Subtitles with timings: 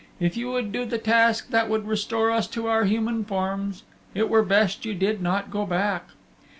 [0.19, 3.83] If you would do the task that would restore us to our human forms,
[4.15, 6.07] it were best you did not go back.